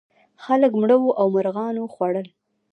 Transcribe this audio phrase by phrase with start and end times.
[0.43, 2.27] خلک مړه وو او مرغانو خوړل.